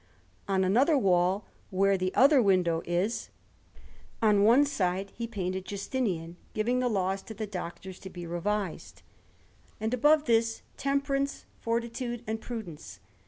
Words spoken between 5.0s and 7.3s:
he painted Justinian giving the Laws